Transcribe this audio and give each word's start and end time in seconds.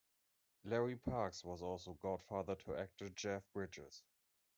Larry 0.65 0.95
Parks 0.95 1.43
was 1.43 1.61
also 1.61 1.93
godfather 2.01 2.55
to 2.55 2.75
actor 2.75 3.09
Jeff 3.09 3.43
Bridges. 3.53 4.01